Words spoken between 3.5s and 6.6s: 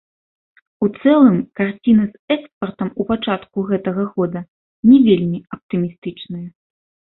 гэтага года не вельмі аптымістычная.